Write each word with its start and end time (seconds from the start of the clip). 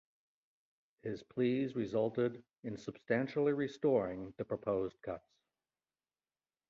His 1.03 1.21
pleas 1.21 1.75
resulted 1.75 2.43
in 2.63 2.75
substantially 2.75 3.53
restoring 3.53 4.33
the 4.37 4.45
proposed 4.45 4.99
cuts. 5.03 5.29